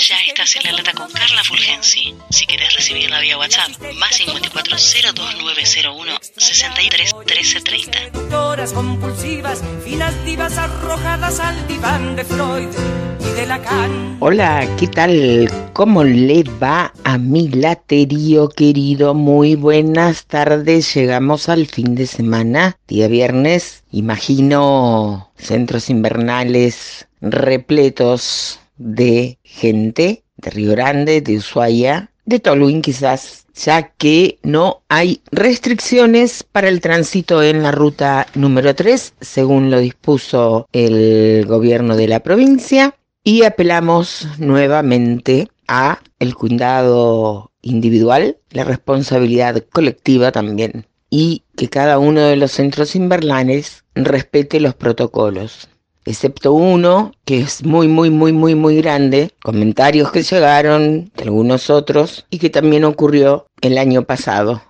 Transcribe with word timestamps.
Ya 0.00 0.14
estás 0.28 0.54
en 0.54 0.62
la 0.62 0.72
lata 0.72 0.92
con 0.92 1.10
Carla 1.10 1.42
Fulgensi. 1.42 2.14
Si 2.30 2.46
quieres 2.46 2.72
recibirla 2.76 3.18
vía 3.18 3.36
WhatsApp, 3.36 3.70
más 3.96 4.14
54 4.14 4.76
02901 4.76 6.12
63 6.36 7.14
13 7.26 7.60
30. 7.60 8.72
compulsivas, 8.72 9.60
finas 9.84 10.24
divas 10.24 10.56
arrojadas 10.56 11.40
al 11.40 11.66
diván 11.66 12.14
de 12.14 12.24
Freud 12.24 12.68
y 13.18 13.40
de 13.40 13.46
Lacan. 13.46 14.18
Hola, 14.20 14.68
¿qué 14.78 14.86
tal? 14.86 15.50
¿Cómo 15.72 16.04
le 16.04 16.44
va 16.44 16.92
a 17.02 17.18
mi 17.18 17.48
laterío 17.48 18.50
querido? 18.50 19.14
Muy 19.14 19.56
buenas 19.56 20.26
tardes. 20.26 20.94
Llegamos 20.94 21.48
al 21.48 21.66
fin 21.66 21.96
de 21.96 22.06
semana, 22.06 22.78
día 22.86 23.08
viernes. 23.08 23.82
Imagino 23.90 25.32
centros 25.36 25.90
invernales 25.90 27.08
repletos 27.20 28.60
de 28.78 29.38
gente 29.42 30.24
de 30.36 30.50
Río 30.50 30.70
Grande, 30.72 31.20
de 31.20 31.36
Ushuaia, 31.36 32.10
de 32.24 32.40
Toluín 32.40 32.82
quizás, 32.82 33.46
ya 33.54 33.90
que 33.90 34.38
no 34.42 34.82
hay 34.88 35.22
restricciones 35.32 36.42
para 36.44 36.68
el 36.68 36.80
tránsito 36.80 37.42
en 37.42 37.62
la 37.62 37.72
ruta 37.72 38.26
número 38.34 38.74
3, 38.74 39.14
según 39.20 39.70
lo 39.70 39.80
dispuso 39.80 40.68
el 40.72 41.44
gobierno 41.46 41.96
de 41.96 42.08
la 42.08 42.20
provincia, 42.20 42.94
y 43.24 43.44
apelamos 43.44 44.28
nuevamente 44.38 45.48
a 45.66 46.00
el 46.18 46.34
cuidado 46.34 47.50
individual, 47.62 48.38
la 48.50 48.64
responsabilidad 48.64 49.64
colectiva 49.72 50.30
también, 50.30 50.86
y 51.10 51.42
que 51.56 51.68
cada 51.68 51.98
uno 51.98 52.20
de 52.20 52.36
los 52.36 52.52
centros 52.52 52.94
invernales 52.94 53.84
respete 53.94 54.60
los 54.60 54.74
protocolos 54.74 55.68
excepto 56.08 56.52
uno 56.52 57.12
que 57.24 57.40
es 57.40 57.64
muy, 57.64 57.88
muy, 57.88 58.10
muy, 58.10 58.32
muy, 58.32 58.54
muy 58.54 58.76
grande, 58.76 59.30
comentarios 59.42 60.10
que 60.10 60.22
llegaron 60.22 61.10
de 61.16 61.24
algunos 61.24 61.70
otros 61.70 62.26
y 62.30 62.38
que 62.38 62.50
también 62.50 62.84
ocurrió 62.84 63.46
el 63.60 63.78
año 63.78 64.02
pasado. 64.02 64.62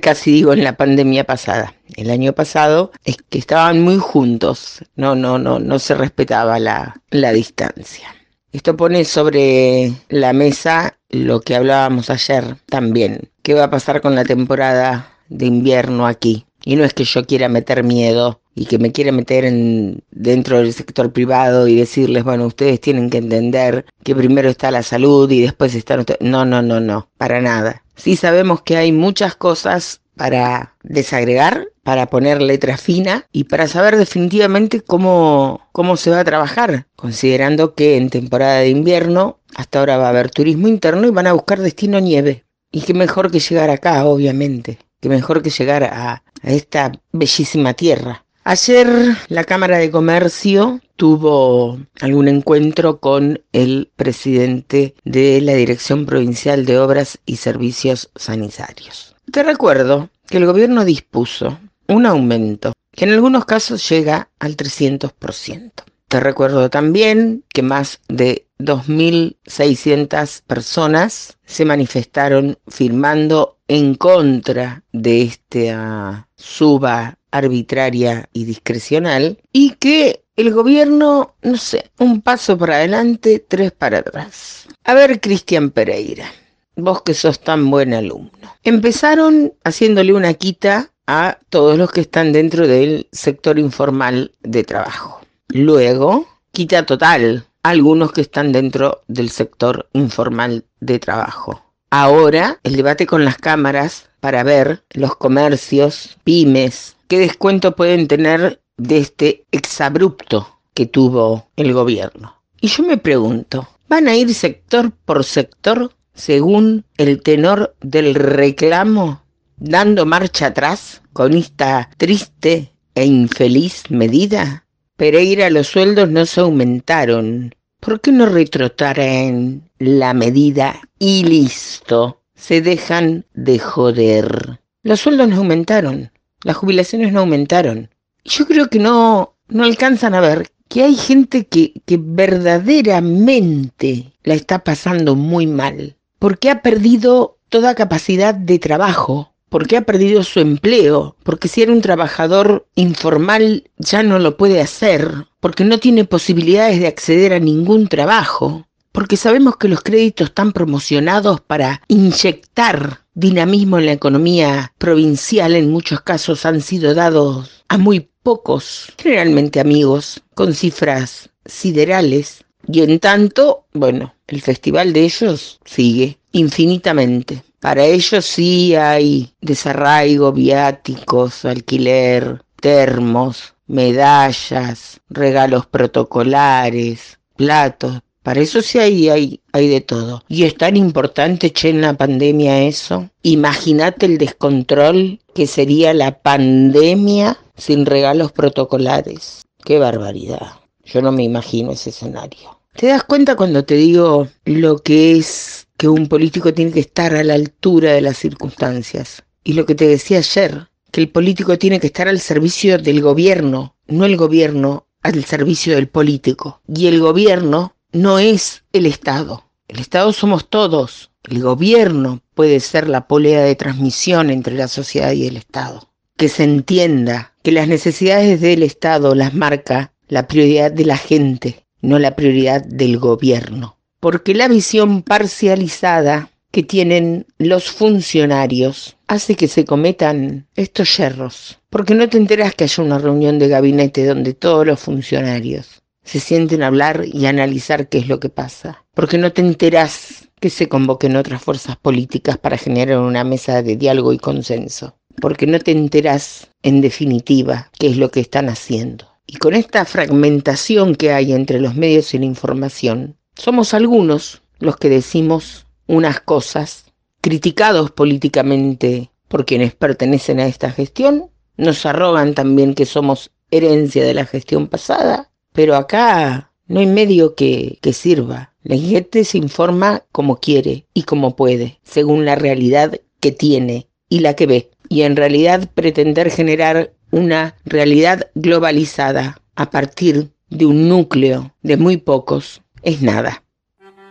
Casi 0.00 0.30
digo 0.30 0.52
en 0.52 0.62
la 0.62 0.76
pandemia 0.76 1.24
pasada. 1.24 1.74
El 1.96 2.10
año 2.10 2.32
pasado 2.32 2.92
es 3.04 3.16
que 3.28 3.38
estaban 3.38 3.82
muy 3.82 3.98
juntos, 3.98 4.84
no, 4.94 5.16
no, 5.16 5.38
no, 5.38 5.58
no 5.58 5.78
se 5.78 5.94
respetaba 5.94 6.58
la, 6.60 7.00
la 7.10 7.32
distancia. 7.32 8.08
Esto 8.52 8.76
pone 8.76 9.04
sobre 9.04 9.92
la 10.08 10.32
mesa 10.32 10.96
lo 11.10 11.40
que 11.40 11.56
hablábamos 11.56 12.08
ayer 12.08 12.56
también. 12.66 13.30
¿Qué 13.42 13.54
va 13.54 13.64
a 13.64 13.70
pasar 13.70 14.00
con 14.00 14.14
la 14.14 14.24
temporada 14.24 15.12
de 15.28 15.46
invierno 15.46 16.06
aquí? 16.06 16.46
Y 16.64 16.76
no 16.76 16.84
es 16.84 16.94
que 16.94 17.04
yo 17.04 17.24
quiera 17.26 17.48
meter 17.48 17.82
miedo 17.82 18.40
y 18.54 18.66
que 18.66 18.78
me 18.78 18.92
quiera 18.92 19.12
meter 19.12 19.44
en, 19.44 20.02
dentro 20.10 20.58
del 20.58 20.72
sector 20.72 21.12
privado 21.12 21.66
y 21.68 21.76
decirles, 21.76 22.24
bueno, 22.24 22.46
ustedes 22.46 22.80
tienen 22.80 23.10
que 23.10 23.18
entender 23.18 23.86
que 24.02 24.14
primero 24.14 24.48
está 24.48 24.70
la 24.70 24.82
salud 24.82 25.30
y 25.30 25.42
después 25.42 25.74
están 25.74 26.00
ustedes. 26.00 26.20
No, 26.20 26.44
no, 26.44 26.62
no, 26.62 26.80
no, 26.80 27.08
para 27.16 27.40
nada. 27.40 27.82
Sí 27.96 28.16
sabemos 28.16 28.62
que 28.62 28.76
hay 28.76 28.92
muchas 28.92 29.34
cosas 29.34 30.00
para 30.16 30.74
desagregar, 30.82 31.68
para 31.82 32.06
poner 32.06 32.40
letra 32.40 32.76
fina 32.76 33.26
y 33.32 33.44
para 33.44 33.66
saber 33.66 33.96
definitivamente 33.96 34.80
cómo, 34.80 35.68
cómo 35.72 35.96
se 35.96 36.10
va 36.10 36.20
a 36.20 36.24
trabajar, 36.24 36.86
considerando 36.96 37.74
que 37.74 37.96
en 37.96 38.10
temporada 38.10 38.60
de 38.60 38.68
invierno 38.68 39.40
hasta 39.56 39.80
ahora 39.80 39.96
va 39.96 40.06
a 40.06 40.10
haber 40.10 40.30
turismo 40.30 40.68
interno 40.68 41.06
y 41.06 41.10
van 41.10 41.26
a 41.26 41.32
buscar 41.32 41.60
destino 41.60 42.00
nieve. 42.00 42.44
Y 42.70 42.80
qué 42.82 42.94
mejor 42.94 43.30
que 43.30 43.40
llegar 43.40 43.70
acá, 43.70 44.04
obviamente 44.04 44.78
que 45.04 45.10
mejor 45.10 45.42
que 45.42 45.50
llegar 45.50 45.84
a, 45.84 46.22
esta 46.42 46.90
bellísima 47.12 47.74
tierra. 47.74 48.23
Ayer 48.46 49.16
la 49.28 49.44
Cámara 49.44 49.78
de 49.78 49.90
Comercio 49.90 50.82
tuvo 50.96 51.78
algún 52.02 52.28
encuentro 52.28 53.00
con 53.00 53.42
el 53.52 53.90
presidente 53.96 54.94
de 55.02 55.40
la 55.40 55.54
Dirección 55.54 56.04
Provincial 56.04 56.66
de 56.66 56.78
Obras 56.78 57.18
y 57.24 57.36
Servicios 57.36 58.10
Sanitarios. 58.14 59.16
Te 59.32 59.42
recuerdo 59.44 60.10
que 60.28 60.36
el 60.36 60.44
gobierno 60.44 60.84
dispuso 60.84 61.58
un 61.88 62.04
aumento 62.04 62.74
que 62.92 63.06
en 63.06 63.12
algunos 63.12 63.46
casos 63.46 63.88
llega 63.88 64.28
al 64.38 64.58
300%. 64.58 65.72
Te 66.14 66.20
recuerdo 66.20 66.70
también 66.70 67.42
que 67.52 67.62
más 67.62 67.98
de 68.06 68.46
2.600 68.60 70.42
personas 70.46 71.38
se 71.44 71.64
manifestaron 71.64 72.56
firmando 72.68 73.58
en 73.66 73.96
contra 73.96 74.84
de 74.92 75.22
esta 75.22 76.28
suba 76.36 77.18
arbitraria 77.32 78.28
y 78.32 78.44
discrecional 78.44 79.38
y 79.52 79.70
que 79.70 80.22
el 80.36 80.52
gobierno, 80.52 81.34
no 81.42 81.56
sé, 81.56 81.90
un 81.98 82.20
paso 82.22 82.56
para 82.56 82.76
adelante, 82.76 83.44
tres 83.48 83.72
para 83.72 83.98
atrás. 83.98 84.68
A 84.84 84.94
ver, 84.94 85.20
Cristian 85.20 85.70
Pereira, 85.70 86.30
vos 86.76 87.02
que 87.02 87.14
sos 87.14 87.40
tan 87.40 87.68
buen 87.72 87.92
alumno. 87.92 88.30
Empezaron 88.62 89.52
haciéndole 89.64 90.12
una 90.12 90.34
quita 90.34 90.92
a 91.08 91.40
todos 91.48 91.76
los 91.76 91.90
que 91.90 92.02
están 92.02 92.32
dentro 92.32 92.68
del 92.68 93.08
sector 93.10 93.58
informal 93.58 94.30
de 94.44 94.62
trabajo. 94.62 95.23
Luego, 95.56 96.26
quita 96.50 96.84
total 96.84 97.46
a 97.62 97.68
algunos 97.68 98.10
que 98.10 98.22
están 98.22 98.50
dentro 98.50 99.02
del 99.06 99.30
sector 99.30 99.88
informal 99.92 100.64
de 100.80 100.98
trabajo. 100.98 101.62
Ahora, 101.90 102.58
el 102.64 102.74
debate 102.74 103.06
con 103.06 103.24
las 103.24 103.38
cámaras 103.38 104.10
para 104.18 104.42
ver 104.42 104.82
los 104.90 105.14
comercios, 105.14 106.18
pymes, 106.24 106.96
qué 107.06 107.20
descuento 107.20 107.76
pueden 107.76 108.08
tener 108.08 108.62
de 108.78 108.98
este 108.98 109.44
exabrupto 109.52 110.58
que 110.74 110.86
tuvo 110.86 111.46
el 111.54 111.72
gobierno. 111.72 112.34
Y 112.60 112.66
yo 112.66 112.82
me 112.82 112.96
pregunto, 112.96 113.68
¿van 113.88 114.08
a 114.08 114.16
ir 114.16 114.34
sector 114.34 114.90
por 115.04 115.22
sector 115.22 115.92
según 116.14 116.84
el 116.96 117.22
tenor 117.22 117.76
del 117.80 118.16
reclamo, 118.16 119.22
dando 119.56 120.04
marcha 120.04 120.46
atrás 120.46 121.00
con 121.12 121.32
esta 121.34 121.90
triste 121.96 122.72
e 122.96 123.04
infeliz 123.04 123.84
medida? 123.88 124.63
Pereira, 124.96 125.50
los 125.50 125.66
sueldos 125.66 126.08
no 126.08 126.24
se 126.24 126.40
aumentaron. 126.40 127.52
¿Por 127.80 128.00
qué 128.00 128.12
no 128.12 128.26
retrotraen 128.26 129.68
la 129.78 130.14
medida 130.14 130.82
y 131.00 131.24
listo? 131.24 132.20
Se 132.36 132.60
dejan 132.60 133.26
de 133.34 133.58
joder. 133.58 134.60
Los 134.84 135.00
sueldos 135.00 135.26
no 135.28 135.38
aumentaron, 135.38 136.12
las 136.44 136.56
jubilaciones 136.56 137.12
no 137.12 137.18
aumentaron. 137.20 137.90
Yo 138.24 138.46
creo 138.46 138.68
que 138.68 138.78
no, 138.78 139.34
no 139.48 139.64
alcanzan 139.64 140.14
a 140.14 140.20
ver 140.20 140.52
que 140.68 140.84
hay 140.84 140.94
gente 140.94 141.46
que, 141.46 141.72
que 141.84 141.98
verdaderamente 142.00 144.12
la 144.22 144.34
está 144.34 144.62
pasando 144.62 145.16
muy 145.16 145.48
mal, 145.48 145.96
porque 146.20 146.50
ha 146.50 146.62
perdido 146.62 147.38
toda 147.48 147.74
capacidad 147.74 148.32
de 148.32 148.60
trabajo, 148.60 149.33
porque 149.54 149.76
ha 149.76 149.82
perdido 149.82 150.24
su 150.24 150.40
empleo, 150.40 151.14
porque 151.22 151.46
si 151.46 151.62
era 151.62 151.70
un 151.70 151.80
trabajador 151.80 152.66
informal 152.74 153.70
ya 153.78 154.02
no 154.02 154.18
lo 154.18 154.36
puede 154.36 154.60
hacer, 154.60 155.28
porque 155.38 155.64
no 155.64 155.78
tiene 155.78 156.04
posibilidades 156.04 156.80
de 156.80 156.88
acceder 156.88 157.32
a 157.32 157.38
ningún 157.38 157.86
trabajo, 157.86 158.66
porque 158.90 159.16
sabemos 159.16 159.56
que 159.56 159.68
los 159.68 159.80
créditos 159.80 160.30
están 160.30 160.50
promocionados 160.50 161.40
para 161.40 161.82
inyectar 161.86 163.02
dinamismo 163.14 163.78
en 163.78 163.86
la 163.86 163.92
economía 163.92 164.72
provincial, 164.76 165.54
en 165.54 165.70
muchos 165.70 166.00
casos 166.00 166.44
han 166.46 166.60
sido 166.60 166.92
dados 166.92 167.64
a 167.68 167.78
muy 167.78 168.10
pocos, 168.24 168.92
generalmente 168.98 169.60
amigos, 169.60 170.20
con 170.34 170.52
cifras 170.52 171.30
siderales. 171.46 172.44
Y 172.66 172.80
en 172.82 172.98
tanto, 172.98 173.66
bueno, 173.72 174.16
el 174.26 174.42
festival 174.42 174.92
de 174.92 175.04
ellos 175.04 175.60
sigue 175.64 176.18
infinitamente. 176.32 177.44
Para 177.64 177.86
ellos 177.86 178.26
sí 178.26 178.74
hay 178.74 179.32
desarraigo, 179.40 180.32
viáticos, 180.32 181.46
alquiler, 181.46 182.42
termos, 182.60 183.54
medallas, 183.66 185.00
regalos 185.08 185.64
protocolares, 185.64 187.18
platos. 187.36 188.00
Para 188.22 188.42
eso 188.42 188.60
sí 188.60 188.78
hay, 188.78 189.08
hay, 189.08 189.40
hay 189.54 189.68
de 189.68 189.80
todo. 189.80 190.22
Y 190.28 190.42
es 190.42 190.58
tan 190.58 190.76
importante, 190.76 191.54
che, 191.54 191.70
en 191.70 191.80
la 191.80 191.94
pandemia 191.94 192.64
eso. 192.64 193.08
Imagínate 193.22 194.04
el 194.04 194.18
descontrol 194.18 195.20
que 195.34 195.46
sería 195.46 195.94
la 195.94 196.18
pandemia 196.18 197.38
sin 197.56 197.86
regalos 197.86 198.30
protocolares. 198.30 199.40
Qué 199.64 199.78
barbaridad. 199.78 200.60
Yo 200.84 201.00
no 201.00 201.12
me 201.12 201.22
imagino 201.22 201.72
ese 201.72 201.88
escenario. 201.88 202.60
¿Te 202.76 202.88
das 202.88 203.04
cuenta 203.04 203.36
cuando 203.36 203.64
te 203.64 203.76
digo 203.76 204.28
lo 204.44 204.80
que 204.80 205.16
es 205.16 205.63
que 205.76 205.88
un 205.88 206.08
político 206.08 206.54
tiene 206.54 206.72
que 206.72 206.80
estar 206.80 207.14
a 207.14 207.24
la 207.24 207.34
altura 207.34 207.92
de 207.92 208.00
las 208.00 208.18
circunstancias. 208.18 209.24
Y 209.42 209.54
lo 209.54 209.66
que 209.66 209.74
te 209.74 209.86
decía 209.86 210.18
ayer, 210.18 210.68
que 210.90 211.00
el 211.00 211.10
político 211.10 211.58
tiene 211.58 211.80
que 211.80 211.88
estar 211.88 212.08
al 212.08 212.20
servicio 212.20 212.78
del 212.78 213.02
gobierno, 213.02 213.76
no 213.86 214.04
el 214.04 214.16
gobierno 214.16 214.86
al 215.02 215.24
servicio 215.24 215.74
del 215.74 215.88
político. 215.88 216.62
Y 216.68 216.86
el 216.86 217.00
gobierno 217.00 217.76
no 217.92 218.18
es 218.18 218.64
el 218.72 218.86
Estado. 218.86 219.50
El 219.68 219.80
Estado 219.80 220.12
somos 220.12 220.48
todos. 220.48 221.10
El 221.24 221.42
gobierno 221.42 222.22
puede 222.34 222.60
ser 222.60 222.88
la 222.88 223.08
polea 223.08 223.42
de 223.42 223.56
transmisión 223.56 224.30
entre 224.30 224.54
la 224.54 224.68
sociedad 224.68 225.12
y 225.12 225.26
el 225.26 225.36
Estado. 225.36 225.90
Que 226.16 226.28
se 226.28 226.44
entienda 226.44 227.34
que 227.42 227.52
las 227.52 227.66
necesidades 227.66 228.40
del 228.40 228.62
Estado 228.62 229.14
las 229.14 229.34
marca 229.34 229.92
la 230.06 230.28
prioridad 230.28 230.70
de 230.70 230.84
la 230.84 230.96
gente, 230.96 231.66
no 231.80 231.98
la 231.98 232.14
prioridad 232.14 232.62
del 232.62 232.98
gobierno 232.98 233.78
porque 234.04 234.34
la 234.34 234.48
visión 234.48 235.00
parcializada 235.02 236.28
que 236.50 236.62
tienen 236.62 237.24
los 237.38 237.70
funcionarios 237.70 238.98
hace 239.06 239.34
que 239.34 239.48
se 239.48 239.64
cometan 239.64 240.46
estos 240.56 240.98
yerros. 240.98 241.58
Porque 241.70 241.94
no 241.94 242.06
te 242.10 242.18
enteras 242.18 242.54
que 242.54 242.64
haya 242.64 242.84
una 242.84 242.98
reunión 242.98 243.38
de 243.38 243.48
gabinete 243.48 244.04
donde 244.04 244.34
todos 244.34 244.66
los 244.66 244.78
funcionarios 244.78 245.80
se 246.02 246.20
sienten 246.20 246.62
a 246.62 246.66
hablar 246.66 247.06
y 247.10 247.24
analizar 247.24 247.88
qué 247.88 247.96
es 247.96 248.06
lo 248.06 248.20
que 248.20 248.28
pasa. 248.28 248.84
Porque 248.92 249.16
no 249.16 249.32
te 249.32 249.40
enteras 249.40 250.28
que 250.38 250.50
se 250.50 250.68
convoquen 250.68 251.16
otras 251.16 251.42
fuerzas 251.42 251.78
políticas 251.78 252.36
para 252.36 252.58
generar 252.58 252.98
una 252.98 253.24
mesa 253.24 253.62
de 253.62 253.76
diálogo 253.76 254.12
y 254.12 254.18
consenso. 254.18 254.98
Porque 255.18 255.46
no 255.46 255.58
te 255.60 255.70
enteras, 255.70 256.48
en 256.62 256.82
definitiva, 256.82 257.70
qué 257.78 257.86
es 257.86 257.96
lo 257.96 258.10
que 258.10 258.20
están 258.20 258.50
haciendo. 258.50 259.06
Y 259.26 259.38
con 259.38 259.54
esta 259.54 259.86
fragmentación 259.86 260.94
que 260.94 261.14
hay 261.14 261.32
entre 261.32 261.58
los 261.58 261.74
medios 261.74 262.12
y 262.12 262.18
la 262.18 262.26
información, 262.26 263.16
somos 263.34 263.74
algunos 263.74 264.42
los 264.58 264.76
que 264.76 264.88
decimos 264.88 265.66
unas 265.86 266.20
cosas, 266.20 266.86
criticados 267.20 267.90
políticamente 267.90 269.10
por 269.28 269.44
quienes 269.44 269.74
pertenecen 269.74 270.40
a 270.40 270.46
esta 270.46 270.70
gestión, 270.70 271.30
nos 271.56 271.86
arrogan 271.86 272.34
también 272.34 272.74
que 272.74 272.86
somos 272.86 273.30
herencia 273.50 274.04
de 274.04 274.14
la 274.14 274.26
gestión 274.26 274.68
pasada, 274.68 275.30
pero 275.52 275.76
acá 275.76 276.52
no 276.66 276.80
hay 276.80 276.86
medio 276.86 277.34
que, 277.34 277.78
que 277.80 277.92
sirva. 277.92 278.54
La 278.62 278.76
gente 278.76 279.24
se 279.24 279.38
informa 279.38 280.02
como 280.10 280.38
quiere 280.38 280.86
y 280.94 281.02
como 281.02 281.36
puede, 281.36 281.78
según 281.82 282.24
la 282.24 282.34
realidad 282.34 283.00
que 283.20 283.32
tiene 283.32 283.88
y 284.08 284.20
la 284.20 284.34
que 284.34 284.46
ve. 284.46 284.70
Y 284.88 285.02
en 285.02 285.16
realidad 285.16 285.70
pretender 285.74 286.30
generar 286.30 286.92
una 287.10 287.56
realidad 287.64 288.30
globalizada 288.34 289.40
a 289.54 289.70
partir 289.70 290.30
de 290.50 290.66
un 290.66 290.88
núcleo 290.88 291.54
de 291.62 291.76
muy 291.76 291.96
pocos 291.96 292.62
es 292.84 293.02
nada. 293.02 293.42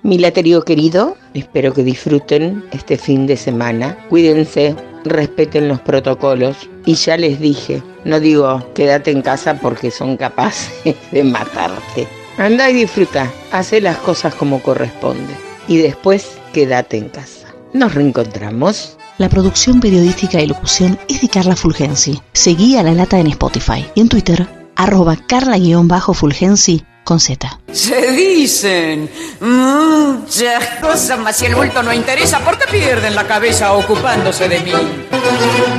Mi 0.04 0.18
laterío 0.18 0.64
querido, 0.64 1.16
espero 1.34 1.74
que 1.74 1.84
disfruten 1.84 2.66
este 2.72 2.98
fin 2.98 3.26
de 3.26 3.38
semana. 3.38 3.98
Cuídense, 4.10 4.76
respeten 5.06 5.70
los 5.70 5.80
protocolos. 5.80 6.70
Y 6.86 6.96
ya 6.96 7.16
les 7.16 7.40
dije, 7.40 7.82
no 8.04 8.20
digo 8.20 8.70
quédate 8.74 9.12
en 9.12 9.22
casa 9.22 9.60
porque 9.62 9.92
son 9.92 10.18
capaces 10.18 10.96
de 11.12 11.24
matarte. 11.24 12.08
Anda 12.38 12.70
y 12.70 12.74
disfruta, 12.74 13.32
hace 13.52 13.80
las 13.80 13.98
cosas 13.98 14.36
como 14.36 14.62
corresponde. 14.62 15.34
Y 15.70 15.78
después 15.78 16.38
quédate 16.52 16.98
en 16.98 17.08
casa. 17.08 17.48
Nos 17.72 17.94
reencontramos. 17.94 18.98
La 19.20 19.30
producción 19.30 19.80
periodística 19.80 20.42
y 20.42 20.48
locución 20.48 21.00
es 21.08 21.22
de 21.22 21.30
Carla 21.30 21.56
Fulgensi. 21.56 22.20
Seguí 22.34 22.76
a 22.76 22.84
La 22.84 22.94
Lata 22.94 23.20
en 23.20 23.28
Spotify 23.28 23.86
y 23.96 24.02
en 24.02 24.10
Twitter, 24.10 24.48
arroba 24.76 25.16
carla-fulgensi 25.16 26.84
con 27.04 27.20
Z. 27.20 27.60
Se 27.72 28.12
dicen 28.12 29.10
muchas 29.40 30.66
cosas, 30.82 31.20
mas 31.20 31.38
si 31.38 31.46
el 31.46 31.56
bulto 31.56 31.84
no 31.84 31.94
interesa, 31.94 32.40
¿por 32.40 32.58
qué 32.58 32.66
pierden 32.72 33.16
la 33.16 33.26
cabeza 33.26 33.74
ocupándose 33.74 34.48
de 34.48 34.60
mí? 34.62 34.74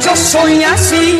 Yo 0.05 0.17
soy 0.17 0.65
así 0.65 1.19